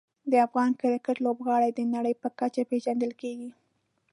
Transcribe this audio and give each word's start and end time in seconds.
د 0.31 0.33
افغان 0.47 0.71
کرکټ 0.81 1.17
لوبغاړي 1.25 1.69
د 1.73 1.79
نړۍ 1.95 2.13
په 2.21 2.27
کچه 2.39 2.61
پېژندل 2.71 3.11
کېږي. 3.21 3.49